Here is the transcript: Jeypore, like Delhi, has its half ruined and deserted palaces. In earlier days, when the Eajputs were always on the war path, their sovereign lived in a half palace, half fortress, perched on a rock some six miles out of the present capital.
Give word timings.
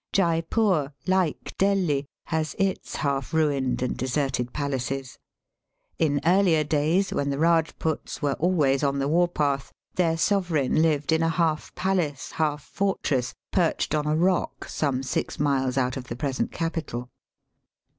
Jeypore, 0.13 0.93
like 1.05 1.55
Delhi, 1.59 2.07
has 2.23 2.55
its 2.57 2.95
half 2.95 3.35
ruined 3.35 3.83
and 3.83 3.95
deserted 3.95 4.51
palaces. 4.51 5.19
In 5.99 6.19
earlier 6.25 6.63
days, 6.63 7.13
when 7.13 7.29
the 7.29 7.37
Eajputs 7.37 8.19
were 8.19 8.33
always 8.39 8.83
on 8.83 8.97
the 8.97 9.07
war 9.07 9.27
path, 9.27 9.71
their 9.93 10.17
sovereign 10.17 10.81
lived 10.81 11.11
in 11.11 11.21
a 11.21 11.29
half 11.29 11.75
palace, 11.75 12.31
half 12.31 12.63
fortress, 12.63 13.35
perched 13.51 13.93
on 13.93 14.07
a 14.07 14.15
rock 14.17 14.65
some 14.65 15.03
six 15.03 15.39
miles 15.39 15.77
out 15.77 15.95
of 15.97 16.05
the 16.05 16.15
present 16.15 16.51
capital. 16.51 17.11